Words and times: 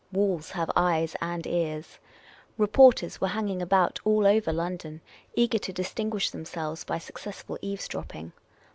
Walls 0.11 0.49
have 0.49 0.71
eyes 0.75 1.15
and 1.21 1.45
ears. 1.45 1.99
Reporters 2.57 3.21
were 3.21 3.27
hanging 3.27 3.61
about 3.61 3.99
all 4.03 4.25
over 4.25 4.51
London, 4.51 4.99
eager 5.35 5.59
to 5.59 5.71
distinguish 5.71 6.31
themselves 6.31 6.83
by 6.83 6.97
success 6.97 7.43
ful 7.43 7.59
eavesdropping. 7.61 8.31